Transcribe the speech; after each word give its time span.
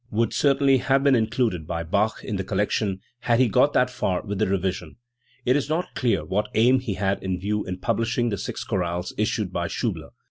I2a) 0.11 0.17
would 0.17 0.33
certainly 0.33 0.77
have 0.79 1.03
been 1.03 1.13
included 1.13 1.67
by 1.67 1.83
Bach 1.83 2.21
in 2.23 2.35
the 2.37 2.43
col 2.43 2.57
lection 2.57 3.01
had 3.19 3.39
he 3.39 3.47
got 3.47 3.73
that 3.73 3.91
far 3.91 4.23
with 4.23 4.39
the 4.39 4.47
revision. 4.47 4.95
It 5.45 5.55
is 5.55 5.69
not 5.69 5.93
clear 5.93 6.25
what 6.25 6.49
aim 6.55 6.79
he 6.79 6.95
had 6.95 7.21
in 7.21 7.39
view 7.39 7.63
in 7.65 7.77
publishing 7.77 8.29
the 8.29 8.37
six 8.39 8.63
chorales 8.65 9.13
issued 9.19 9.53
by 9.53 9.67
Schiibler. 9.67 10.09